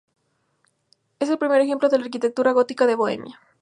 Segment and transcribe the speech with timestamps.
[1.19, 3.39] Es el primer ejemplo de arquitectura gótica en Bohemia.